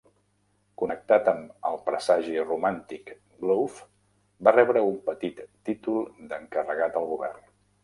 Connectat 0.81 1.27
amb 1.31 1.67
el 1.69 1.77
presagi 1.89 2.33
romàntic 2.45 3.13
"Globe", 3.45 3.85
va 4.49 4.55
rebre 4.57 4.85
un 4.89 4.99
petit 5.13 5.45
títol 5.71 6.03
d'encarregat 6.33 7.01
al 7.05 7.09
govern. 7.15 7.49